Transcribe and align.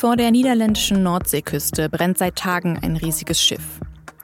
Vor 0.00 0.16
der 0.16 0.30
niederländischen 0.30 1.02
Nordseeküste 1.02 1.90
brennt 1.90 2.16
seit 2.16 2.36
Tagen 2.36 2.78
ein 2.82 2.96
riesiges 2.96 3.38
Schiff. 3.38 3.80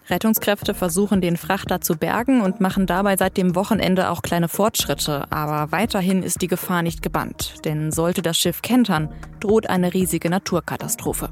Rettungskräfte 0.09 0.73
versuchen, 0.73 1.21
den 1.21 1.37
Frachter 1.37 1.83
zu 1.83 1.97
bergen 1.97 2.41
und 2.41 2.63
machen 2.63 2.87
dabei 2.87 3.19
seit 3.19 3.37
dem 3.37 3.55
Wochenende 3.55 4.09
auch 4.09 4.23
kleine 4.23 4.49
Fortschritte. 4.49 5.31
Aber 5.31 5.73
weiterhin 5.73 6.23
ist 6.23 6.41
die 6.41 6.47
Gefahr 6.47 6.81
nicht 6.81 7.03
gebannt. 7.03 7.57
Denn 7.67 7.93
sollte 7.93 8.23
das 8.23 8.39
Schiff 8.39 8.63
kentern, 8.63 9.13
droht 9.41 9.69
eine 9.69 9.93
riesige 9.93 10.31
Naturkatastrophe. 10.31 11.29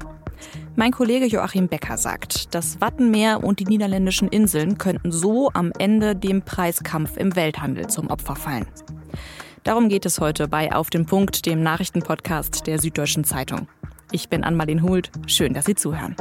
Mein 0.75 0.91
Kollege 0.91 1.25
Joachim 1.25 1.67
Becker 1.67 1.97
sagt, 1.97 2.53
das 2.53 2.79
Wattenmeer 2.79 3.43
und 3.43 3.59
die 3.59 3.65
niederländischen 3.65 4.27
Inseln 4.27 4.77
könnten 4.77 5.11
so 5.11 5.49
am 5.55 5.71
Ende 5.79 6.15
dem 6.15 6.43
Preiskampf 6.43 7.17
im 7.17 7.35
Welthandel 7.35 7.87
zum 7.87 8.11
Opfer 8.11 8.35
fallen. 8.35 8.67
Darum 9.63 9.89
geht 9.89 10.05
es 10.05 10.19
heute 10.19 10.47
bei 10.47 10.71
Auf 10.71 10.91
dem 10.91 11.07
Punkt, 11.07 11.47
dem 11.47 11.63
Nachrichtenpodcast 11.63 12.67
der 12.67 12.77
Süddeutschen 12.77 13.23
Zeitung. 13.23 13.67
Ich 14.11 14.29
bin 14.29 14.43
Anmalin 14.43 14.81
Hult. 14.81 15.11
Schön, 15.27 15.53
dass 15.53 15.65
Sie 15.65 15.75
zuhören. 15.75 16.15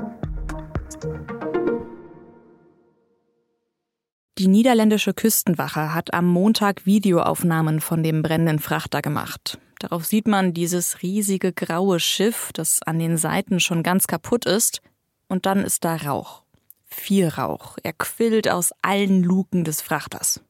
Die 4.38 4.48
niederländische 4.48 5.15
Küstenwache 5.15 5.95
hat 5.95 6.12
am 6.12 6.27
Montag 6.27 6.87
Videoaufnahmen 6.87 7.80
von 7.80 8.02
dem 8.02 8.23
brennenden 8.23 8.59
Frachter 8.59 9.01
gemacht. 9.01 9.59
Darauf 9.79 10.05
sieht 10.05 10.27
man 10.27 10.52
dieses 10.52 11.02
riesige 11.02 11.52
graue 11.52 12.01
Schiff, 12.01 12.51
das 12.52 12.83
an 12.83 12.98
den 12.98 13.16
Seiten 13.16 13.60
schon 13.60 13.83
ganz 13.83 14.07
kaputt 14.07 14.45
ist. 14.45 14.82
Und 15.29 15.46
dann 15.46 15.65
ist 15.65 15.85
da 15.85 15.96
Rauch. 15.96 16.43
Viel 16.85 17.29
Rauch. 17.29 17.79
Er 17.82 17.93
quillt 17.93 18.48
aus 18.48 18.73
allen 18.82 19.23
Luken 19.23 19.65
des 19.65 19.80
Frachters. 19.80 20.44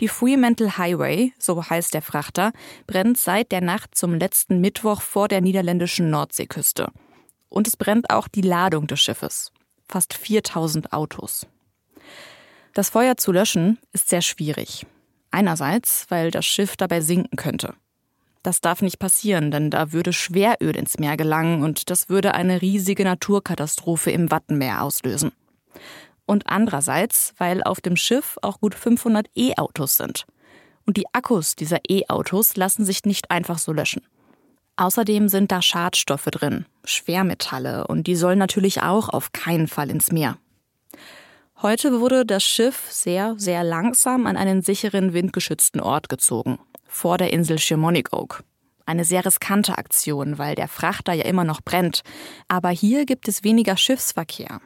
Die 0.00 0.08
Fremantle 0.08 0.78
Highway, 0.78 1.32
so 1.38 1.68
heißt 1.68 1.92
der 1.92 2.02
Frachter, 2.02 2.52
brennt 2.86 3.18
seit 3.18 3.50
der 3.50 3.60
Nacht 3.60 3.96
zum 3.96 4.14
letzten 4.14 4.60
Mittwoch 4.60 5.02
vor 5.02 5.26
der 5.26 5.40
niederländischen 5.40 6.08
Nordseeküste. 6.10 6.92
Und 7.48 7.66
es 7.66 7.76
brennt 7.76 8.10
auch 8.10 8.28
die 8.28 8.42
Ladung 8.42 8.86
des 8.86 9.00
Schiffes. 9.00 9.50
Fast 9.88 10.14
4000 10.14 10.92
Autos. 10.92 11.46
Das 12.74 12.90
Feuer 12.90 13.16
zu 13.16 13.32
löschen 13.32 13.78
ist 13.92 14.08
sehr 14.08 14.22
schwierig. 14.22 14.86
Einerseits, 15.32 16.06
weil 16.10 16.30
das 16.30 16.46
Schiff 16.46 16.76
dabei 16.76 17.00
sinken 17.00 17.36
könnte. 17.36 17.74
Das 18.44 18.60
darf 18.60 18.82
nicht 18.82 19.00
passieren, 19.00 19.50
denn 19.50 19.70
da 19.70 19.92
würde 19.92 20.12
Schweröl 20.12 20.76
ins 20.76 20.98
Meer 20.98 21.16
gelangen 21.16 21.64
und 21.64 21.90
das 21.90 22.08
würde 22.08 22.34
eine 22.34 22.62
riesige 22.62 23.02
Naturkatastrophe 23.02 24.12
im 24.12 24.30
Wattenmeer 24.30 24.82
auslösen. 24.82 25.32
Und 26.28 26.46
andererseits, 26.46 27.32
weil 27.38 27.62
auf 27.62 27.80
dem 27.80 27.96
Schiff 27.96 28.36
auch 28.42 28.60
gut 28.60 28.74
500 28.74 29.28
E-Autos 29.34 29.96
sind. 29.96 30.26
Und 30.84 30.98
die 30.98 31.06
Akkus 31.14 31.56
dieser 31.56 31.78
E-Autos 31.88 32.54
lassen 32.54 32.84
sich 32.84 33.04
nicht 33.06 33.30
einfach 33.30 33.56
so 33.56 33.72
löschen. 33.72 34.02
Außerdem 34.76 35.30
sind 35.30 35.50
da 35.50 35.62
Schadstoffe 35.62 36.26
drin, 36.26 36.66
Schwermetalle, 36.84 37.86
und 37.86 38.06
die 38.06 38.14
sollen 38.14 38.38
natürlich 38.38 38.82
auch 38.82 39.08
auf 39.08 39.32
keinen 39.32 39.68
Fall 39.68 39.88
ins 39.88 40.12
Meer. 40.12 40.36
Heute 41.62 41.98
wurde 41.98 42.26
das 42.26 42.44
Schiff 42.44 42.88
sehr, 42.90 43.34
sehr 43.38 43.64
langsam 43.64 44.26
an 44.26 44.36
einen 44.36 44.60
sicheren 44.60 45.14
windgeschützten 45.14 45.80
Ort 45.80 46.10
gezogen, 46.10 46.58
vor 46.86 47.16
der 47.16 47.32
Insel 47.32 47.58
Schimonicok. 47.58 48.44
Eine 48.84 49.06
sehr 49.06 49.24
riskante 49.24 49.78
Aktion, 49.78 50.36
weil 50.36 50.54
der 50.56 50.68
Frachter 50.68 51.14
ja 51.14 51.24
immer 51.24 51.44
noch 51.44 51.62
brennt. 51.62 52.02
Aber 52.48 52.68
hier 52.68 53.06
gibt 53.06 53.28
es 53.28 53.44
weniger 53.44 53.78
Schiffsverkehr. 53.78 54.60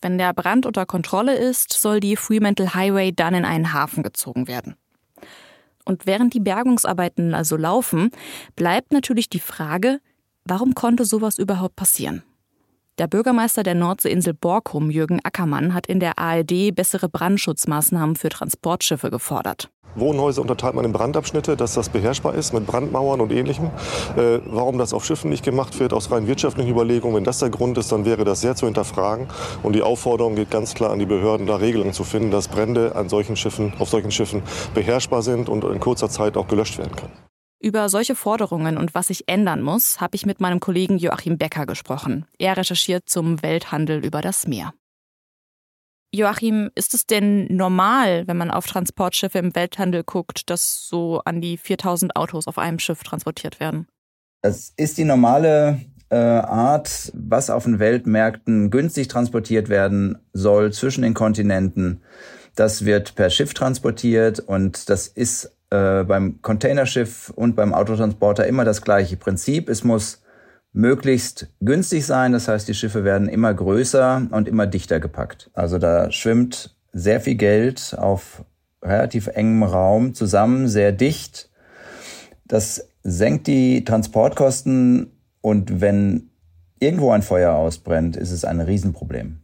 Wenn 0.00 0.18
der 0.18 0.32
Brand 0.32 0.64
unter 0.64 0.86
Kontrolle 0.86 1.34
ist, 1.34 1.72
soll 1.72 2.00
die 2.00 2.16
Fremantle 2.16 2.74
Highway 2.74 3.12
dann 3.12 3.34
in 3.34 3.44
einen 3.44 3.72
Hafen 3.72 4.02
gezogen 4.02 4.46
werden. 4.46 4.76
Und 5.84 6.06
während 6.06 6.34
die 6.34 6.40
Bergungsarbeiten 6.40 7.34
also 7.34 7.56
laufen, 7.56 8.10
bleibt 8.54 8.92
natürlich 8.92 9.28
die 9.28 9.40
Frage, 9.40 10.00
warum 10.44 10.74
konnte 10.74 11.04
sowas 11.04 11.38
überhaupt 11.38 11.76
passieren? 11.76 12.22
Der 12.98 13.06
Bürgermeister 13.06 13.62
der 13.62 13.76
Nordseeinsel 13.76 14.34
Borkum, 14.34 14.90
Jürgen 14.90 15.20
Ackermann, 15.22 15.72
hat 15.72 15.86
in 15.86 16.00
der 16.00 16.18
ARD 16.18 16.74
bessere 16.74 17.08
Brandschutzmaßnahmen 17.08 18.16
für 18.16 18.28
Transportschiffe 18.28 19.08
gefordert. 19.08 19.70
Wohnhäuser 19.94 20.42
unterteilt 20.42 20.74
man 20.74 20.84
in 20.84 20.92
Brandabschnitte, 20.92 21.56
dass 21.56 21.74
das 21.74 21.90
beherrschbar 21.90 22.34
ist 22.34 22.52
mit 22.52 22.66
Brandmauern 22.66 23.20
und 23.20 23.30
ähnlichem. 23.30 23.66
Äh, 24.16 24.40
warum 24.46 24.78
das 24.78 24.92
auf 24.92 25.04
Schiffen 25.04 25.30
nicht 25.30 25.44
gemacht 25.44 25.78
wird, 25.78 25.92
aus 25.92 26.10
rein 26.10 26.26
wirtschaftlichen 26.26 26.70
Überlegungen, 26.70 27.14
wenn 27.14 27.24
das 27.24 27.38
der 27.38 27.50
Grund 27.50 27.78
ist, 27.78 27.92
dann 27.92 28.04
wäre 28.04 28.24
das 28.24 28.40
sehr 28.40 28.56
zu 28.56 28.66
hinterfragen. 28.66 29.28
Und 29.62 29.74
die 29.74 29.82
Aufforderung 29.82 30.34
geht 30.34 30.50
ganz 30.50 30.74
klar 30.74 30.90
an 30.90 30.98
die 30.98 31.06
Behörden, 31.06 31.46
da 31.46 31.54
Regelungen 31.54 31.92
zu 31.92 32.02
finden, 32.02 32.32
dass 32.32 32.48
Brände 32.48 32.96
an 32.96 33.08
solchen 33.08 33.36
Schiffen, 33.36 33.74
auf 33.78 33.88
solchen 33.88 34.10
Schiffen 34.10 34.42
beherrschbar 34.74 35.22
sind 35.22 35.48
und 35.48 35.62
in 35.62 35.78
kurzer 35.78 36.08
Zeit 36.08 36.36
auch 36.36 36.48
gelöscht 36.48 36.78
werden 36.78 36.96
können. 36.96 37.27
Über 37.60 37.88
solche 37.88 38.14
Forderungen 38.14 38.78
und 38.78 38.94
was 38.94 39.08
sich 39.08 39.28
ändern 39.28 39.62
muss, 39.62 40.00
habe 40.00 40.14
ich 40.14 40.24
mit 40.24 40.40
meinem 40.40 40.60
Kollegen 40.60 40.96
Joachim 40.96 41.38
Becker 41.38 41.66
gesprochen. 41.66 42.24
Er 42.38 42.56
recherchiert 42.56 43.08
zum 43.08 43.42
Welthandel 43.42 44.04
über 44.04 44.20
das 44.20 44.46
Meer. 44.46 44.74
Joachim, 46.14 46.70
ist 46.74 46.94
es 46.94 47.04
denn 47.04 47.46
normal, 47.54 48.26
wenn 48.28 48.36
man 48.36 48.50
auf 48.50 48.66
Transportschiffe 48.66 49.38
im 49.38 49.54
Welthandel 49.54 50.04
guckt, 50.04 50.48
dass 50.48 50.86
so 50.86 51.20
an 51.24 51.40
die 51.40 51.58
4000 51.58 52.16
Autos 52.16 52.46
auf 52.46 52.58
einem 52.58 52.78
Schiff 52.78 53.02
transportiert 53.02 53.60
werden? 53.60 53.88
Das 54.40 54.72
ist 54.76 54.96
die 54.96 55.04
normale 55.04 55.80
äh, 56.10 56.16
Art, 56.16 57.12
was 57.12 57.50
auf 57.50 57.64
den 57.64 57.80
Weltmärkten 57.80 58.70
günstig 58.70 59.08
transportiert 59.08 59.68
werden 59.68 60.18
soll 60.32 60.72
zwischen 60.72 61.02
den 61.02 61.12
Kontinenten. 61.12 62.02
Das 62.54 62.84
wird 62.84 63.14
per 63.14 63.30
Schiff 63.30 63.52
transportiert 63.52 64.40
und 64.40 64.88
das 64.88 65.08
ist 65.08 65.57
äh, 65.70 66.04
beim 66.04 66.40
Containerschiff 66.42 67.30
und 67.30 67.56
beim 67.56 67.74
Autotransporter 67.74 68.46
immer 68.46 68.64
das 68.64 68.82
gleiche 68.82 69.16
Prinzip. 69.16 69.68
Es 69.68 69.84
muss 69.84 70.22
möglichst 70.72 71.48
günstig 71.60 72.06
sein, 72.06 72.32
das 72.32 72.48
heißt, 72.48 72.68
die 72.68 72.74
Schiffe 72.74 73.04
werden 73.04 73.28
immer 73.28 73.52
größer 73.52 74.28
und 74.30 74.48
immer 74.48 74.66
dichter 74.66 75.00
gepackt. 75.00 75.50
Also 75.54 75.78
da 75.78 76.10
schwimmt 76.10 76.76
sehr 76.92 77.20
viel 77.20 77.34
Geld 77.34 77.94
auf 77.98 78.44
relativ 78.82 79.26
engem 79.28 79.62
Raum 79.62 80.14
zusammen, 80.14 80.68
sehr 80.68 80.92
dicht. 80.92 81.50
Das 82.46 82.88
senkt 83.02 83.46
die 83.46 83.84
Transportkosten 83.84 85.12
und 85.40 85.80
wenn 85.80 86.30
irgendwo 86.78 87.10
ein 87.10 87.22
Feuer 87.22 87.54
ausbrennt, 87.54 88.16
ist 88.16 88.30
es 88.30 88.44
ein 88.44 88.60
Riesenproblem. 88.60 89.40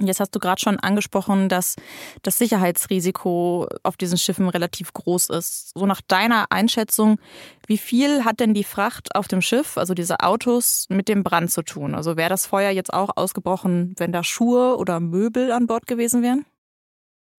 Jetzt 0.00 0.20
hast 0.20 0.34
du 0.34 0.38
gerade 0.38 0.60
schon 0.60 0.78
angesprochen, 0.78 1.48
dass 1.48 1.76
das 2.22 2.36
Sicherheitsrisiko 2.38 3.66
auf 3.82 3.96
diesen 3.96 4.18
Schiffen 4.18 4.48
relativ 4.48 4.92
groß 4.92 5.30
ist. 5.30 5.72
So 5.74 5.86
nach 5.86 6.02
deiner 6.02 6.46
Einschätzung, 6.50 7.18
wie 7.66 7.78
viel 7.78 8.24
hat 8.24 8.40
denn 8.40 8.52
die 8.52 8.64
Fracht 8.64 9.14
auf 9.14 9.26
dem 9.26 9.40
Schiff, 9.40 9.78
also 9.78 9.94
diese 9.94 10.20
Autos, 10.20 10.86
mit 10.90 11.08
dem 11.08 11.22
Brand 11.22 11.50
zu 11.50 11.62
tun? 11.62 11.94
Also 11.94 12.16
wäre 12.16 12.28
das 12.28 12.46
Feuer 12.46 12.70
jetzt 12.70 12.92
auch 12.92 13.10
ausgebrochen, 13.16 13.94
wenn 13.96 14.12
da 14.12 14.22
Schuhe 14.22 14.76
oder 14.76 15.00
Möbel 15.00 15.50
an 15.50 15.66
Bord 15.66 15.86
gewesen 15.86 16.22
wären? 16.22 16.44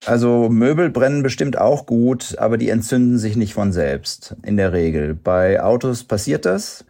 Also 0.04 0.48
Möbel 0.48 0.90
brennen 0.90 1.22
bestimmt 1.22 1.58
auch 1.58 1.86
gut, 1.86 2.38
aber 2.38 2.56
die 2.56 2.70
entzünden 2.70 3.18
sich 3.18 3.36
nicht 3.36 3.54
von 3.54 3.72
selbst 3.72 4.36
in 4.44 4.56
der 4.56 4.72
Regel. 4.72 5.14
Bei 5.14 5.62
Autos 5.62 6.04
passiert 6.04 6.44
das. 6.44 6.84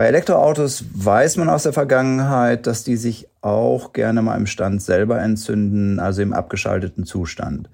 Bei 0.00 0.06
Elektroautos 0.06 0.86
weiß 0.94 1.36
man 1.36 1.50
aus 1.50 1.64
der 1.64 1.74
Vergangenheit, 1.74 2.66
dass 2.66 2.84
die 2.84 2.96
sich 2.96 3.28
auch 3.42 3.92
gerne 3.92 4.22
mal 4.22 4.38
im 4.38 4.46
Stand 4.46 4.80
selber 4.80 5.20
entzünden, 5.20 6.00
also 6.00 6.22
im 6.22 6.32
abgeschalteten 6.32 7.04
Zustand. 7.04 7.68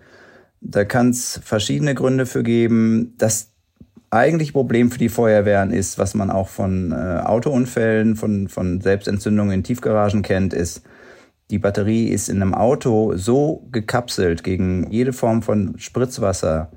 Da 0.60 0.84
kann 0.84 1.10
es 1.10 1.40
verschiedene 1.44 1.94
Gründe 1.94 2.26
für 2.26 2.42
geben. 2.42 3.14
Das 3.16 3.52
eigentliche 4.10 4.54
Problem 4.54 4.90
für 4.90 4.98
die 4.98 5.08
Feuerwehren 5.08 5.70
ist, 5.70 6.00
was 6.00 6.14
man 6.14 6.32
auch 6.32 6.48
von 6.48 6.90
äh, 6.90 6.96
Autounfällen, 6.96 8.16
von, 8.16 8.48
von 8.48 8.80
Selbstentzündungen 8.80 9.54
in 9.54 9.62
Tiefgaragen 9.62 10.22
kennt, 10.22 10.52
ist, 10.52 10.82
die 11.50 11.60
Batterie 11.60 12.08
ist 12.08 12.28
in 12.28 12.42
einem 12.42 12.54
Auto 12.54 13.14
so 13.14 13.68
gekapselt 13.70 14.42
gegen 14.42 14.90
jede 14.90 15.12
Form 15.12 15.42
von 15.42 15.78
Spritzwasser, 15.78 16.72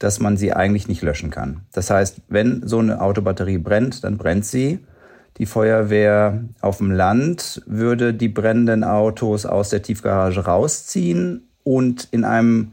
dass 0.00 0.18
man 0.18 0.36
sie 0.36 0.52
eigentlich 0.52 0.88
nicht 0.88 1.02
löschen 1.02 1.30
kann. 1.30 1.60
Das 1.72 1.88
heißt, 1.88 2.22
wenn 2.28 2.66
so 2.66 2.80
eine 2.80 3.00
Autobatterie 3.00 3.58
brennt, 3.58 4.02
dann 4.02 4.18
brennt 4.18 4.44
sie. 4.44 4.80
Die 5.38 5.46
Feuerwehr 5.46 6.44
auf 6.60 6.78
dem 6.78 6.90
Land 6.90 7.62
würde 7.66 8.12
die 8.12 8.28
brennenden 8.28 8.82
Autos 8.82 9.46
aus 9.46 9.70
der 9.70 9.82
Tiefgarage 9.82 10.44
rausziehen 10.44 11.48
und 11.62 12.08
in 12.10 12.24
einem 12.24 12.72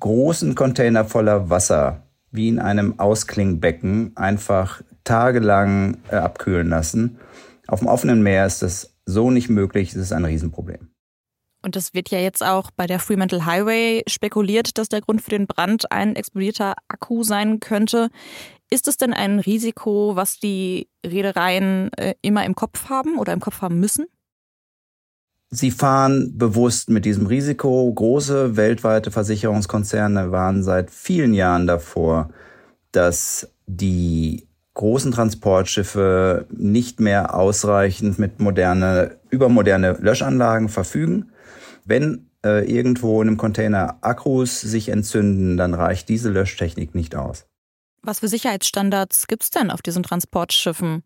großen 0.00 0.54
Container 0.54 1.04
voller 1.04 1.50
Wasser, 1.50 2.02
wie 2.30 2.48
in 2.48 2.58
einem 2.58 2.98
Ausklingbecken, 2.98 4.12
einfach 4.16 4.82
tagelang 5.04 5.98
äh, 6.10 6.16
abkühlen 6.16 6.68
lassen. 6.68 7.18
Auf 7.66 7.80
dem 7.80 7.88
offenen 7.88 8.22
Meer 8.22 8.46
ist 8.46 8.62
das 8.62 8.94
so 9.04 9.30
nicht 9.30 9.48
möglich, 9.48 9.90
es 9.90 9.96
ist 9.96 10.12
ein 10.12 10.24
Riesenproblem. 10.24 10.88
Und 11.62 11.76
es 11.76 11.92
wird 11.92 12.10
ja 12.10 12.20
jetzt 12.20 12.44
auch 12.44 12.70
bei 12.70 12.86
der 12.86 13.00
Fremantle 13.00 13.44
Highway 13.44 14.04
spekuliert, 14.06 14.78
dass 14.78 14.88
der 14.88 15.00
Grund 15.00 15.20
für 15.20 15.30
den 15.30 15.46
Brand 15.46 15.90
ein 15.90 16.14
explodierter 16.14 16.74
Akku 16.86 17.24
sein 17.24 17.58
könnte. 17.58 18.10
Ist 18.70 18.88
es 18.88 18.96
denn 18.96 19.14
ein 19.14 19.38
Risiko, 19.38 20.14
was 20.14 20.38
die 20.38 20.88
Reedereien 21.04 21.90
äh, 21.94 22.14
immer 22.22 22.44
im 22.44 22.54
Kopf 22.54 22.90
haben 22.90 23.18
oder 23.18 23.32
im 23.32 23.40
Kopf 23.40 23.62
haben 23.62 23.80
müssen? 23.80 24.06
Sie 25.50 25.70
fahren 25.70 26.36
bewusst 26.36 26.90
mit 26.90 27.06
diesem 27.06 27.26
Risiko. 27.26 27.90
Große 27.92 28.56
weltweite 28.56 29.10
Versicherungskonzerne 29.10 30.30
waren 30.30 30.62
seit 30.62 30.90
vielen 30.90 31.32
Jahren 31.32 31.66
davor, 31.66 32.28
dass 32.92 33.50
die 33.66 34.46
großen 34.74 35.10
Transportschiffe 35.10 36.46
nicht 36.50 37.00
mehr 37.00 37.34
ausreichend 37.34 38.18
mit 38.18 38.40
moderne, 38.40 39.16
übermoderne 39.30 39.96
Löschanlagen 40.00 40.68
verfügen. 40.68 41.32
Wenn 41.86 42.28
äh, 42.44 42.70
irgendwo 42.70 43.20
in 43.22 43.28
einem 43.28 43.36
Container 43.38 43.96
Akkus 44.02 44.60
sich 44.60 44.90
entzünden, 44.90 45.56
dann 45.56 45.72
reicht 45.72 46.10
diese 46.10 46.28
Löschtechnik 46.28 46.94
nicht 46.94 47.16
aus. 47.16 47.47
Was 48.08 48.20
für 48.20 48.28
Sicherheitsstandards 48.28 49.26
gibt 49.26 49.42
es 49.42 49.50
denn 49.50 49.70
auf 49.70 49.82
diesen 49.82 50.02
Transportschiffen? 50.02 51.02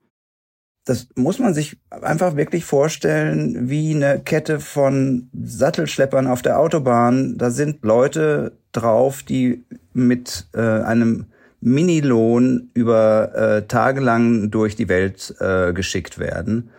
Das 0.84 1.08
muss 1.16 1.40
man 1.40 1.52
sich 1.52 1.76
einfach 1.90 2.36
wirklich 2.36 2.64
vorstellen 2.64 3.68
wie 3.68 3.92
eine 3.92 4.20
Kette 4.20 4.60
von 4.60 5.28
Sattelschleppern 5.32 6.28
auf 6.28 6.42
der 6.42 6.60
Autobahn. 6.60 7.38
Da 7.38 7.50
sind 7.50 7.82
Leute 7.82 8.56
drauf, 8.70 9.24
die 9.24 9.64
mit 9.92 10.46
äh, 10.54 10.60
einem 10.60 11.26
Minilohn 11.60 12.70
über 12.72 13.34
äh, 13.34 13.66
tagelang 13.66 14.52
durch 14.52 14.76
die 14.76 14.88
Welt 14.88 15.34
äh, 15.40 15.72
geschickt 15.72 16.20
werden. 16.20 16.70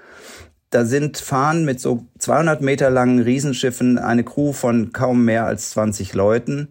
Da 0.69 0.85
sind 0.85 1.17
Fahnen 1.17 1.65
mit 1.65 1.81
so 1.81 2.05
200 2.19 2.61
Meter 2.61 2.89
langen 2.89 3.19
Riesenschiffen, 3.19 3.97
eine 3.97 4.23
Crew 4.23 4.53
von 4.53 4.93
kaum 4.93 5.25
mehr 5.25 5.45
als 5.45 5.71
20 5.71 6.13
Leuten. 6.13 6.69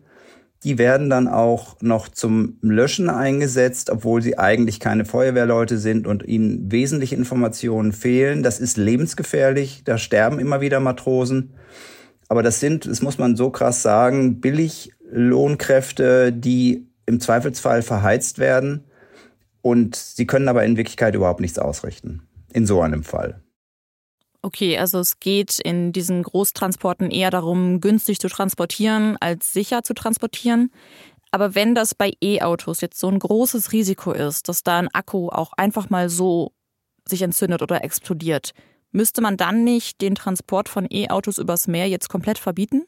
Die 0.64 0.78
werden 0.78 1.10
dann 1.10 1.26
auch 1.26 1.76
noch 1.80 2.08
zum 2.08 2.58
Löschen 2.60 3.10
eingesetzt, 3.10 3.90
obwohl 3.90 4.22
sie 4.22 4.38
eigentlich 4.38 4.78
keine 4.78 5.04
Feuerwehrleute 5.04 5.78
sind 5.78 6.06
und 6.06 6.22
ihnen 6.22 6.70
wesentliche 6.70 7.16
Informationen 7.16 7.92
fehlen. 7.92 8.42
Das 8.42 8.60
ist 8.60 8.76
lebensgefährlich. 8.76 9.82
Da 9.84 9.98
sterben 9.98 10.38
immer 10.38 10.60
wieder 10.60 10.78
Matrosen. 10.78 11.54
Aber 12.28 12.42
das 12.42 12.60
sind, 12.60 12.86
das 12.86 13.02
muss 13.02 13.18
man 13.18 13.36
so 13.36 13.50
krass 13.50 13.82
sagen, 13.82 14.40
Billiglohnkräfte, 14.40 16.32
die 16.32 16.86
im 17.06 17.20
Zweifelsfall 17.20 17.82
verheizt 17.82 18.38
werden 18.38 18.84
und 19.62 19.96
sie 19.96 20.26
können 20.26 20.48
aber 20.48 20.64
in 20.64 20.76
Wirklichkeit 20.76 21.14
überhaupt 21.14 21.40
nichts 21.40 21.58
ausrichten. 21.58 22.22
In 22.52 22.66
so 22.66 22.80
einem 22.82 23.02
Fall. 23.04 23.41
Okay, 24.44 24.76
also 24.76 24.98
es 24.98 25.20
geht 25.20 25.60
in 25.60 25.92
diesen 25.92 26.24
Großtransporten 26.24 27.12
eher 27.12 27.30
darum, 27.30 27.80
günstig 27.80 28.18
zu 28.18 28.28
transportieren, 28.28 29.16
als 29.20 29.52
sicher 29.52 29.84
zu 29.84 29.94
transportieren. 29.94 30.72
Aber 31.30 31.54
wenn 31.54 31.76
das 31.76 31.94
bei 31.94 32.12
E-Autos 32.20 32.80
jetzt 32.80 32.98
so 32.98 33.08
ein 33.08 33.20
großes 33.20 33.70
Risiko 33.70 34.10
ist, 34.12 34.48
dass 34.48 34.64
da 34.64 34.78
ein 34.80 34.92
Akku 34.92 35.28
auch 35.28 35.52
einfach 35.54 35.90
mal 35.90 36.08
so 36.08 36.52
sich 37.08 37.22
entzündet 37.22 37.62
oder 37.62 37.84
explodiert, 37.84 38.52
müsste 38.90 39.22
man 39.22 39.36
dann 39.36 39.62
nicht 39.62 40.00
den 40.00 40.16
Transport 40.16 40.68
von 40.68 40.88
E-Autos 40.90 41.38
übers 41.38 41.68
Meer 41.68 41.88
jetzt 41.88 42.08
komplett 42.08 42.38
verbieten? 42.38 42.82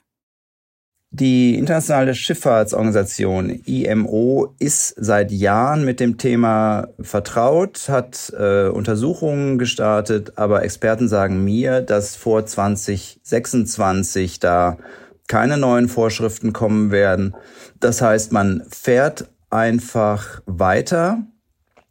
Die 1.17 1.57
Internationale 1.57 2.13
Schifffahrtsorganisation 2.13 3.49
IMO 3.49 4.53
ist 4.59 4.97
seit 4.97 5.31
Jahren 5.31 5.85
mit 5.85 6.01
dem 6.01 6.19
Thema 6.19 6.89
vertraut, 7.01 7.89
hat 7.89 8.33
äh, 8.37 8.67
Untersuchungen 8.67 9.57
gestartet, 9.57 10.33
aber 10.35 10.65
Experten 10.65 11.07
sagen 11.07 11.45
mir, 11.45 11.83
dass 11.83 12.17
vor 12.17 12.45
2026 12.45 14.41
da 14.41 14.77
keine 15.29 15.57
neuen 15.57 15.89
Vorschriften 15.89 16.53
kommen 16.53 16.91
werden. 16.91 17.37
Das 17.79 18.03
heißt, 18.03 18.33
man 18.33 18.65
fährt 18.69 19.31
einfach 19.51 20.43
weiter, 20.47 21.23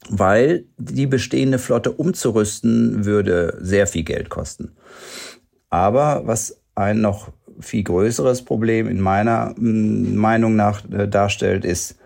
weil 0.09 0.65
die 0.77 1.07
bestehende 1.07 1.59
Flotte 1.59 1.93
umzurüsten 1.93 3.05
würde 3.05 3.57
sehr 3.61 3.87
viel 3.87 4.03
Geld 4.03 4.29
kosten. 4.29 4.75
Aber 5.69 6.23
was 6.25 6.59
einen 6.75 6.99
noch 6.99 7.31
viel 7.59 7.83
größeres 7.83 8.43
Problem 8.43 8.87
in 8.87 8.99
meiner 8.99 9.53
mm, 9.57 10.15
Meinung 10.15 10.55
nach 10.55 10.83
äh, 10.91 11.07
darstellt, 11.07 11.65
ist, 11.65 11.97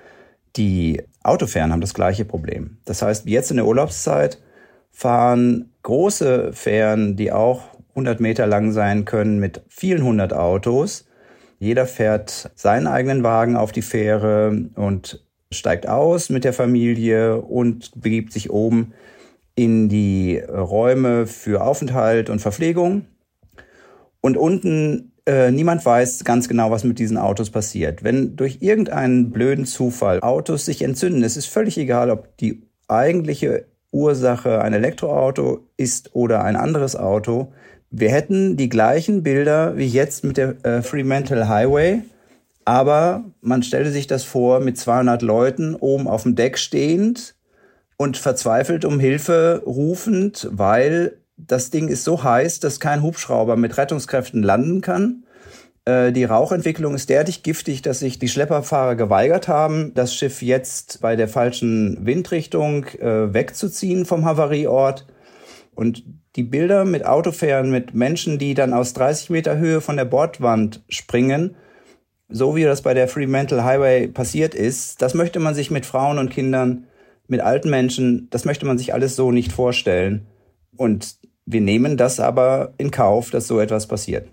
die 0.55 1.01
Autofähren 1.23 1.71
haben 1.71 1.81
das 1.81 1.93
gleiche 1.93 2.25
Problem. 2.25 2.77
Das 2.85 3.01
heißt, 3.01 3.27
jetzt 3.27 3.51
in 3.51 3.57
der 3.57 3.67
Urlaubszeit 3.67 4.41
fahren 4.91 5.69
große 5.83 6.53
Fähren, 6.53 7.15
die 7.15 7.31
auch 7.31 7.63
100 7.89 8.19
Meter 8.19 8.47
lang 8.47 8.71
sein 8.71 9.05
können, 9.05 9.39
mit 9.39 9.61
vielen 9.67 10.03
hundert 10.03 10.33
Autos. 10.33 11.07
Jeder 11.59 11.85
fährt 11.85 12.51
seinen 12.55 12.87
eigenen 12.87 13.23
Wagen 13.23 13.55
auf 13.55 13.71
die 13.71 13.81
Fähre 13.81 14.69
und 14.75 15.25
steigt 15.51 15.87
aus 15.87 16.29
mit 16.29 16.43
der 16.43 16.53
Familie 16.53 17.37
und 17.41 17.91
begibt 17.99 18.33
sich 18.33 18.49
oben 18.49 18.93
in 19.55 19.89
die 19.89 20.37
Räume 20.37 21.25
für 21.25 21.63
Aufenthalt 21.63 22.29
und 22.29 22.39
Verpflegung. 22.39 23.07
Und 24.21 24.37
unten 24.37 25.13
äh, 25.27 25.51
niemand 25.51 25.85
weiß 25.85 26.23
ganz 26.23 26.47
genau, 26.47 26.71
was 26.71 26.85
mit 26.85 26.99
diesen 26.99 27.17
Autos 27.17 27.49
passiert. 27.49 28.03
Wenn 28.03 28.35
durch 28.37 28.59
irgendeinen 28.61 29.31
blöden 29.31 29.65
Zufall 29.65 30.21
Autos 30.21 30.65
sich 30.65 30.81
entzünden, 30.81 31.23
es 31.23 31.35
ist 31.35 31.47
völlig 31.47 31.77
egal, 31.77 32.09
ob 32.09 32.37
die 32.37 32.63
eigentliche 32.87 33.65
Ursache 33.91 34.61
ein 34.61 34.73
Elektroauto 34.73 35.67
ist 35.75 36.15
oder 36.15 36.43
ein 36.43 36.55
anderes 36.55 36.95
Auto. 36.95 37.51
Wir 37.89 38.09
hätten 38.09 38.55
die 38.55 38.69
gleichen 38.69 39.21
Bilder 39.23 39.77
wie 39.77 39.87
jetzt 39.87 40.23
mit 40.23 40.37
der 40.37 40.55
äh, 40.63 40.81
Fremantle 40.81 41.49
Highway, 41.49 42.01
aber 42.63 43.25
man 43.41 43.63
stelle 43.63 43.91
sich 43.91 44.07
das 44.07 44.23
vor 44.23 44.61
mit 44.61 44.77
200 44.77 45.21
Leuten 45.21 45.75
oben 45.75 46.07
auf 46.07 46.23
dem 46.23 46.35
Deck 46.35 46.57
stehend 46.57 47.35
und 47.97 48.15
verzweifelt 48.17 48.85
um 48.85 48.99
Hilfe 48.99 49.63
rufend, 49.65 50.47
weil 50.51 51.17
das 51.37 51.69
Ding 51.69 51.87
ist 51.87 52.03
so 52.03 52.23
heiß, 52.23 52.59
dass 52.59 52.79
kein 52.79 53.03
Hubschrauber 53.03 53.55
mit 53.55 53.77
Rettungskräften 53.77 54.43
landen 54.43 54.81
kann. 54.81 55.23
Äh, 55.85 56.11
die 56.11 56.25
Rauchentwicklung 56.25 56.95
ist 56.95 57.09
derartig 57.09 57.43
giftig, 57.43 57.81
dass 57.81 57.99
sich 57.99 58.19
die 58.19 58.27
Schlepperfahrer 58.27 58.95
geweigert 58.95 59.47
haben, 59.47 59.93
das 59.93 60.13
Schiff 60.13 60.41
jetzt 60.41 60.99
bei 61.01 61.15
der 61.15 61.27
falschen 61.27 62.05
Windrichtung 62.05 62.85
äh, 62.85 63.33
wegzuziehen 63.33 64.05
vom 64.05 64.25
Havarieort. 64.25 65.05
Und 65.75 66.03
die 66.35 66.43
Bilder 66.43 66.85
mit 66.85 67.05
Autofähren, 67.05 67.69
mit 67.69 67.93
Menschen, 67.93 68.39
die 68.39 68.55
dann 68.55 68.73
aus 68.73 68.93
30 68.93 69.29
Meter 69.29 69.57
Höhe 69.57 69.79
von 69.79 69.95
der 69.95 70.05
Bordwand 70.05 70.83
springen, 70.89 71.55
so 72.29 72.55
wie 72.55 72.63
das 72.63 72.81
bei 72.81 72.93
der 72.93 73.07
Fremantle 73.07 73.63
Highway 73.63 74.07
passiert 74.07 74.53
ist, 74.53 75.01
das 75.01 75.13
möchte 75.13 75.39
man 75.39 75.55
sich 75.55 75.71
mit 75.71 75.85
Frauen 75.85 76.17
und 76.17 76.29
Kindern, 76.29 76.87
mit 77.27 77.41
alten 77.41 77.69
Menschen, 77.69 78.27
das 78.31 78.43
möchte 78.43 78.65
man 78.65 78.77
sich 78.77 78.93
alles 78.93 79.15
so 79.15 79.31
nicht 79.31 79.51
vorstellen. 79.51 80.27
Und 80.75 81.17
wir 81.47 81.61
nehmen 81.61 81.97
das 81.97 82.19
aber 82.19 82.73
in 82.77 82.91
Kauf, 82.91 83.31
dass 83.31 83.47
so 83.47 83.59
etwas 83.59 83.87
passiert. 83.87 84.27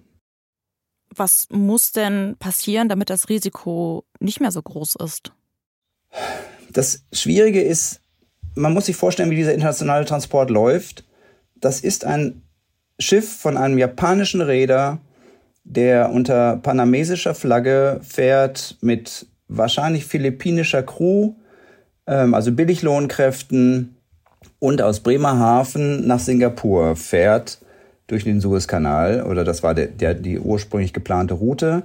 Was 1.14 1.46
muss 1.50 1.92
denn 1.92 2.34
passieren, 2.40 2.88
damit 2.88 3.08
das 3.08 3.28
Risiko 3.28 4.04
nicht 4.18 4.40
mehr 4.40 4.50
so 4.50 4.60
groß 4.60 4.96
ist? 4.96 5.32
Das 6.70 7.04
Schwierige 7.12 7.62
ist, 7.62 8.00
man 8.56 8.74
muss 8.74 8.86
sich 8.86 8.96
vorstellen, 8.96 9.30
wie 9.30 9.36
dieser 9.36 9.54
internationale 9.54 10.04
Transport 10.04 10.50
läuft. 10.50 11.04
Das 11.54 11.80
ist 11.80 12.04
ein 12.04 12.42
Schiff 12.98 13.38
von 13.38 13.56
einem 13.56 13.78
japanischen 13.78 14.40
Räder, 14.40 14.98
der 15.62 16.10
unter 16.10 16.56
panamesischer 16.56 17.34
Flagge 17.34 18.00
fährt 18.02 18.76
mit 18.80 19.26
wahrscheinlich 19.46 20.04
philippinischer 20.04 20.82
Crew, 20.82 21.34
ähm, 22.08 22.34
also 22.34 22.50
Billiglohnkräften, 22.50 23.93
und 24.58 24.82
aus 24.82 25.00
Bremerhaven 25.00 26.06
nach 26.06 26.20
Singapur 26.20 26.96
fährt 26.96 27.58
durch 28.06 28.24
den 28.24 28.40
Suezkanal 28.40 29.22
oder 29.24 29.44
das 29.44 29.62
war 29.62 29.74
der, 29.74 29.86
der, 29.86 30.14
die 30.14 30.38
ursprünglich 30.38 30.92
geplante 30.92 31.34
Route. 31.34 31.84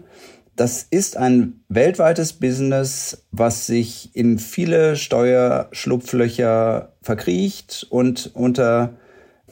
Das 0.56 0.86
ist 0.90 1.16
ein 1.16 1.62
weltweites 1.70 2.34
Business, 2.34 3.24
was 3.32 3.66
sich 3.66 4.14
in 4.14 4.40
viele 4.40 4.98
Steuerschlupflöcher 4.98 6.92
verkriecht 7.02 7.88
und 7.90 8.32
unter 8.34 8.92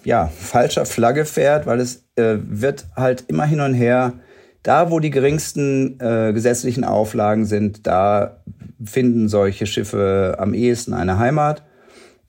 ja, 0.03 0.27
falscher 0.37 0.85
Flagge 0.85 1.25
fährt, 1.25 1.65
weil 1.65 1.79
es 1.79 2.03
äh, 2.15 2.37
wird 2.41 2.87
halt 2.95 3.25
immer 3.27 3.45
hin 3.45 3.61
und 3.61 3.73
her, 3.73 4.13
da 4.63 4.91
wo 4.91 4.99
die 4.99 5.11
geringsten 5.11 5.97
äh, 6.01 6.33
gesetzlichen 6.33 6.83
Auflagen 6.83 7.45
sind, 7.45 7.87
da 7.87 8.41
finden 8.83 9.29
solche 9.29 9.65
Schiffe 9.65 10.35
am 10.39 10.53
ehesten 10.53 10.93
eine 10.93 11.19
Heimat. 11.19 11.63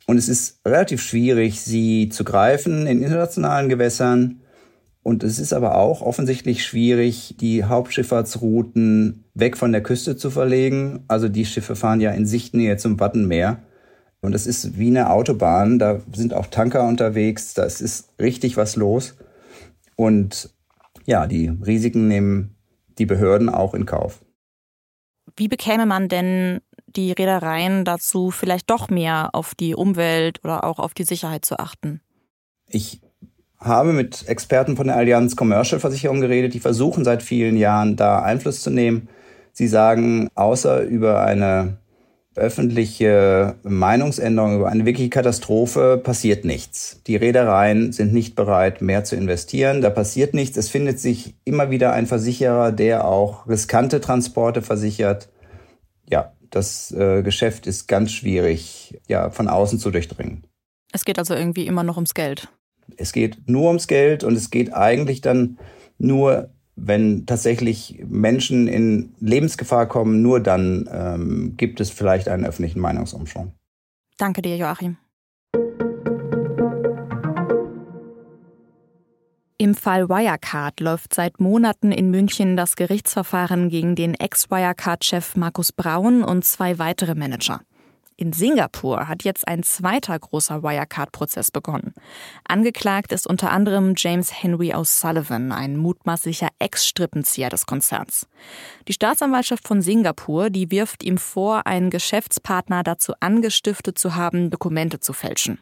Und 0.09 0.17
es 0.17 0.31
ist 0.31 0.67
relativ 0.67 1.03
schwierig, 1.03 1.61
sie 1.61 2.09
zu 2.09 2.25
greifen 2.25 2.87
in 2.87 3.03
internationalen 3.03 3.69
Gewässern. 3.69 4.41
Und 5.03 5.23
es 5.23 5.39
ist 5.39 5.53
aber 5.53 5.77
auch 5.77 6.01
offensichtlich 6.01 6.65
schwierig, 6.65 7.37
die 7.39 7.65
Hauptschifffahrtsrouten 7.65 9.25
weg 9.35 9.59
von 9.59 9.71
der 9.71 9.83
Küste 9.83 10.17
zu 10.17 10.31
verlegen. 10.31 11.05
Also 11.09 11.29
die 11.29 11.45
Schiffe 11.45 11.77
fahren 11.77 12.01
ja 12.01 12.11
in 12.13 12.25
Sichtnähe 12.25 12.79
zum 12.79 12.99
Wattenmeer. 12.99 13.63
Und 14.23 14.35
es 14.35 14.47
ist 14.47 14.79
wie 14.79 14.89
eine 14.89 15.11
Autobahn. 15.11 15.79
Da 15.79 16.01
sind 16.15 16.33
auch 16.33 16.47
Tanker 16.47 16.89
unterwegs. 16.89 17.53
Da 17.53 17.65
ist 17.65 18.15
richtig 18.19 18.57
was 18.57 18.77
los. 18.77 19.15
Und 19.95 20.49
ja, 21.05 21.27
die 21.27 21.49
Risiken 21.49 22.09
nehmen 22.09 22.57
die 22.97 23.07
Behörden 23.07 23.51
auch 23.51 23.75
in 23.75 23.85
Kauf. 23.85 24.25
Wie 25.37 25.49
bekäme 25.49 25.85
man 25.85 26.09
denn 26.09 26.61
die 26.97 27.13
Reedereien 27.13 27.85
dazu, 27.85 28.31
vielleicht 28.31 28.71
doch 28.71 28.89
mehr 28.89 29.31
auf 29.33 29.55
die 29.55 29.75
Umwelt 29.75 30.41
oder 30.45 30.65
auch 30.65 30.79
auf 30.79 30.95
die 30.95 31.05
Sicherheit 31.05 31.45
zu 31.45 31.59
achten? 31.59 32.01
Ich 32.69 33.01
habe 33.59 33.93
mit 33.93 34.29
Experten 34.29 34.77
von 34.77 34.87
der 34.87 34.97
Allianz 34.97 35.37
Commercial 35.37 35.81
Versicherung 35.81 36.21
geredet, 36.21 36.55
die 36.55 36.61
versuchen 36.61 37.05
seit 37.05 37.23
vielen 37.23 37.57
Jahren 37.57 37.97
da 37.97 38.23
Einfluss 38.23 38.63
zu 38.63 38.71
nehmen. 38.71 39.09
Sie 39.53 39.67
sagen, 39.67 40.29
außer 40.35 40.83
über 40.83 41.23
eine 41.23 41.79
öffentliche 42.39 43.57
Meinungsänderung 43.65 44.57
über 44.57 44.69
eine 44.69 44.87
wirkliche 44.87 45.11
Katastrophe 45.11 46.01
passiert 46.03 46.45
nichts. 46.45 47.03
Die 47.07 47.17
Reedereien 47.17 47.93
sind 47.93 48.13
nicht 48.13 48.37
bereit, 48.37 48.81
mehr 48.81 49.05
zu 49.05 49.17
investieren. 49.17 49.81
Da 49.81 49.91
passiert 49.91 50.35
nichts. 50.35 50.57
Es 50.57 50.69
findet 50.69 51.01
sich 51.01 51.35
immer 51.45 51.71
wieder 51.71 51.93
ein 51.93 52.07
Versicherer, 52.07 52.71
der 52.71 53.07
auch 53.07 53.49
riskante 53.49 54.01
Transporte 54.01 54.63
versichert. 54.63 55.29
Ja, 56.09 56.33
das 56.51 56.91
äh, 56.93 57.23
Geschäft 57.23 57.67
ist 57.67 57.87
ganz 57.89 58.13
schwierig, 58.13 59.01
ja, 59.09 59.31
von 59.31 59.49
außen 59.49 59.79
zu 59.79 59.91
durchdringen. 59.91 60.45
Es 60.93 61.05
geht 61.05 61.19
also 61.19 61.35
irgendwie 61.35 61.67
immer 61.67 61.83
noch 61.83 61.97
ums 61.97 62.15
Geld. 62.15 62.49
Es 62.97 63.13
geht 63.13 63.49
nur 63.49 63.69
ums 63.69 63.87
Geld 63.87 64.25
und 64.25 64.35
es 64.35 64.51
geht 64.51 64.73
eigentlich 64.73 65.21
dann 65.21 65.59
nur 65.99 66.51
wenn 66.81 67.27
tatsächlich 67.27 68.05
Menschen 68.07 68.69
in 68.69 69.15
Lebensgefahr 69.21 69.87
kommen, 69.87 70.23
nur 70.23 70.41
dann 70.41 70.89
ähm, 70.93 71.55
gibt 71.57 71.81
es 71.81 71.91
vielleicht 71.91 72.29
einen 72.29 72.45
öffentlichen 72.45 72.81
Meinungsumschwung. 72.81 73.53
Danke 74.17 74.43
dir, 74.43 74.57
Joachim. 74.57 74.97
Im 79.69 79.75
Fall 79.75 80.09
Wirecard 80.09 80.81
läuft 80.81 81.13
seit 81.13 81.41
Monaten 81.41 81.93
in 81.93 82.11
München 82.11 82.57
das 82.57 82.75
Gerichtsverfahren 82.75 83.69
gegen 83.69 83.97
den 83.97 84.15
Ex-Wirecard-Chef 84.15 85.37
Markus 85.37 85.73
Braun 85.73 86.25
und 86.25 86.47
zwei 86.47 86.79
weitere 86.79 87.15
Manager. 87.15 87.61
In 88.17 88.33
Singapur 88.33 89.09
hat 89.09 89.25
jetzt 89.25 89.47
ein 89.47 89.63
zweiter 89.63 90.19
großer 90.19 90.63
Wirecard-Prozess 90.63 91.51
begonnen. 91.51 91.93
Angeklagt 92.45 93.13
ist 93.13 93.27
unter 93.27 93.51
anderem 93.51 93.93
James 93.95 94.43
Henry 94.43 94.73
O'Sullivan, 94.73 95.53
ein 95.53 95.77
mutmaßlicher 95.77 96.49
Ex-Strippenzieher 96.59 97.51
des 97.51 97.67
Konzerns. 97.67 98.27
Die 98.89 98.95
Staatsanwaltschaft 98.95 99.69
von 99.69 99.83
Singapur, 99.83 100.49
die 100.49 100.71
wirft 100.71 101.03
ihm 101.03 101.19
vor, 101.19 101.67
einen 101.67 101.91
Geschäftspartner 101.91 102.85
dazu 102.85 103.13
angestiftet 103.21 103.99
zu 103.99 104.15
haben, 104.15 104.49
Dokumente 104.49 104.99
zu 104.99 105.13
fälschen. 105.13 105.59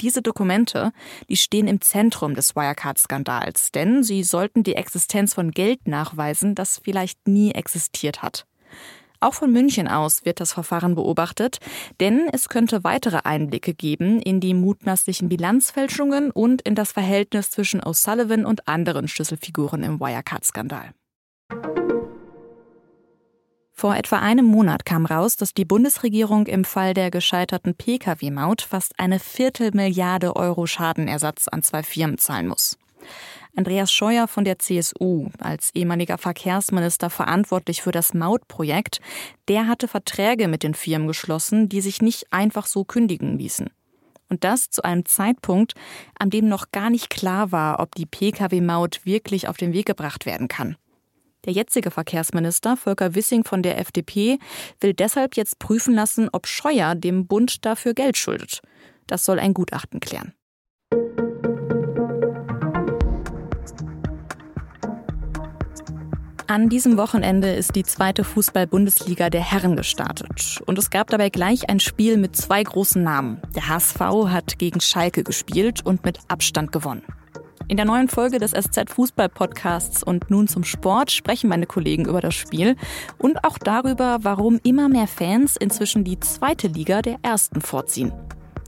Diese 0.00 0.22
Dokumente, 0.22 0.92
die 1.28 1.36
stehen 1.36 1.68
im 1.68 1.80
Zentrum 1.80 2.34
des 2.34 2.56
Wirecard-Skandals, 2.56 3.70
denn 3.72 4.02
sie 4.02 4.24
sollten 4.24 4.62
die 4.62 4.74
Existenz 4.74 5.34
von 5.34 5.50
Geld 5.52 5.86
nachweisen, 5.86 6.54
das 6.54 6.80
vielleicht 6.82 7.28
nie 7.28 7.52
existiert 7.52 8.22
hat. 8.22 8.46
Auch 9.22 9.34
von 9.34 9.52
München 9.52 9.86
aus 9.86 10.24
wird 10.24 10.40
das 10.40 10.52
Verfahren 10.52 10.96
beobachtet, 10.96 11.58
denn 12.00 12.28
es 12.32 12.48
könnte 12.48 12.82
weitere 12.82 13.20
Einblicke 13.22 13.72
geben 13.72 14.20
in 14.20 14.40
die 14.40 14.52
mutmaßlichen 14.52 15.28
Bilanzfälschungen 15.28 16.32
und 16.32 16.60
in 16.62 16.74
das 16.74 16.90
Verhältnis 16.90 17.50
zwischen 17.50 17.80
O'Sullivan 17.80 18.44
und 18.44 18.66
anderen 18.66 19.06
Schlüsselfiguren 19.06 19.84
im 19.84 20.00
Wirecard-Skandal. 20.00 20.92
Vor 23.82 23.96
etwa 23.96 24.20
einem 24.20 24.44
Monat 24.44 24.84
kam 24.84 25.06
raus, 25.06 25.34
dass 25.34 25.54
die 25.54 25.64
Bundesregierung 25.64 26.46
im 26.46 26.64
Fall 26.64 26.94
der 26.94 27.10
gescheiterten 27.10 27.74
Pkw-Maut 27.74 28.62
fast 28.62 28.96
eine 28.96 29.18
Viertelmilliarde 29.18 30.36
Euro 30.36 30.66
Schadenersatz 30.66 31.48
an 31.48 31.64
zwei 31.64 31.82
Firmen 31.82 32.16
zahlen 32.16 32.46
muss. 32.46 32.78
Andreas 33.56 33.92
Scheuer 33.92 34.28
von 34.28 34.44
der 34.44 34.60
CSU, 34.60 35.30
als 35.40 35.74
ehemaliger 35.74 36.16
Verkehrsminister 36.16 37.10
verantwortlich 37.10 37.82
für 37.82 37.90
das 37.90 38.14
Mautprojekt, 38.14 39.00
der 39.48 39.66
hatte 39.66 39.88
Verträge 39.88 40.46
mit 40.46 40.62
den 40.62 40.74
Firmen 40.74 41.08
geschlossen, 41.08 41.68
die 41.68 41.80
sich 41.80 42.00
nicht 42.00 42.32
einfach 42.32 42.66
so 42.66 42.84
kündigen 42.84 43.36
ließen. 43.36 43.68
Und 44.28 44.44
das 44.44 44.70
zu 44.70 44.84
einem 44.84 45.06
Zeitpunkt, 45.06 45.74
an 46.16 46.30
dem 46.30 46.46
noch 46.48 46.70
gar 46.70 46.88
nicht 46.88 47.10
klar 47.10 47.50
war, 47.50 47.80
ob 47.80 47.96
die 47.96 48.06
Pkw-Maut 48.06 49.04
wirklich 49.04 49.48
auf 49.48 49.56
den 49.56 49.72
Weg 49.72 49.86
gebracht 49.86 50.24
werden 50.24 50.46
kann. 50.46 50.76
Der 51.44 51.52
jetzige 51.52 51.90
Verkehrsminister 51.90 52.76
Volker 52.76 53.16
Wissing 53.16 53.42
von 53.44 53.62
der 53.62 53.78
FDP 53.78 54.38
will 54.80 54.94
deshalb 54.94 55.36
jetzt 55.36 55.58
prüfen 55.58 55.94
lassen, 55.94 56.28
ob 56.32 56.46
Scheuer 56.46 56.94
dem 56.94 57.26
Bund 57.26 57.64
dafür 57.64 57.94
Geld 57.94 58.16
schuldet. 58.16 58.60
Das 59.08 59.24
soll 59.24 59.40
ein 59.40 59.52
Gutachten 59.52 59.98
klären. 59.98 60.34
An 66.46 66.68
diesem 66.68 66.98
Wochenende 66.98 67.54
ist 67.54 67.76
die 67.76 67.82
zweite 67.82 68.24
Fußball-Bundesliga 68.24 69.30
der 69.30 69.40
Herren 69.40 69.74
gestartet. 69.74 70.60
Und 70.66 70.78
es 70.78 70.90
gab 70.90 71.08
dabei 71.08 71.30
gleich 71.30 71.70
ein 71.70 71.80
Spiel 71.80 72.18
mit 72.18 72.36
zwei 72.36 72.62
großen 72.62 73.02
Namen. 73.02 73.40
Der 73.54 73.68
HSV 73.68 73.98
hat 74.28 74.58
gegen 74.58 74.80
Schalke 74.80 75.24
gespielt 75.24 75.84
und 75.84 76.04
mit 76.04 76.18
Abstand 76.28 76.70
gewonnen. 76.70 77.04
In 77.68 77.76
der 77.76 77.86
neuen 77.86 78.08
Folge 78.08 78.38
des 78.38 78.52
SZ 78.52 78.90
Fußball 78.90 79.28
Podcasts 79.28 80.02
und 80.02 80.30
nun 80.30 80.48
zum 80.48 80.64
Sport 80.64 81.10
sprechen 81.10 81.48
meine 81.48 81.66
Kollegen 81.66 82.06
über 82.06 82.20
das 82.20 82.34
Spiel 82.34 82.76
und 83.18 83.44
auch 83.44 83.58
darüber, 83.58 84.18
warum 84.22 84.60
immer 84.62 84.88
mehr 84.88 85.06
Fans 85.06 85.56
inzwischen 85.56 86.04
die 86.04 86.20
zweite 86.20 86.68
Liga 86.68 87.02
der 87.02 87.18
ersten 87.22 87.60
vorziehen. 87.60 88.12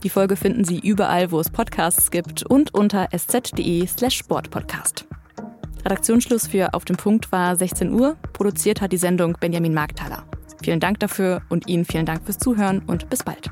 Die 0.03 0.09
Folge 0.09 0.35
finden 0.35 0.65
Sie 0.65 0.79
überall, 0.79 1.31
wo 1.31 1.39
es 1.39 1.49
Podcasts 1.49 2.11
gibt 2.11 2.43
und 2.43 2.73
unter 2.73 3.07
sz.de 3.11 3.87
slash 3.87 4.17
Sportpodcast. 4.17 5.05
Redaktionsschluss 5.83 6.47
für 6.47 6.73
Auf 6.73 6.85
dem 6.85 6.97
Punkt 6.97 7.31
war 7.31 7.55
16 7.55 7.93
Uhr. 7.93 8.15
Produziert 8.33 8.81
hat 8.81 8.91
die 8.91 8.97
Sendung 8.97 9.37
Benjamin 9.39 9.73
Markthaler. 9.73 10.25
Vielen 10.63 10.79
Dank 10.79 10.99
dafür 10.99 11.41
und 11.49 11.67
Ihnen 11.67 11.85
vielen 11.85 12.05
Dank 12.05 12.23
fürs 12.25 12.39
Zuhören 12.39 12.81
und 12.87 13.09
bis 13.09 13.23
bald. 13.23 13.51